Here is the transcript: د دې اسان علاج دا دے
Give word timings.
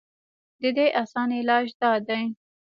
د 0.61 0.63
دې 0.77 0.87
اسان 1.01 1.29
علاج 1.39 1.67
دا 1.81 1.91
دے 2.07 2.21